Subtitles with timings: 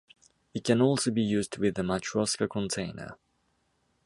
[0.55, 3.19] It can also be used with the Matroska container.